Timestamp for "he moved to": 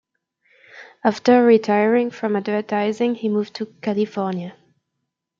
3.13-3.67